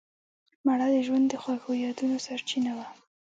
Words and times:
مړه 0.65 0.87
د 0.93 0.95
ژوند 1.05 1.25
د 1.29 1.33
خوږو 1.41 1.71
یادونو 1.85 2.15
سرچینه 2.25 2.71
وه 2.77 2.87